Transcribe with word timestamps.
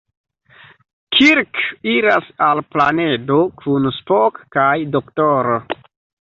Kirk 1.17 1.59
iras 1.95 2.31
al 2.45 2.63
planedo 2.77 3.37
kun 3.61 3.87
Spock 3.99 4.41
kaj 4.57 4.73
D-ro. 4.97 5.55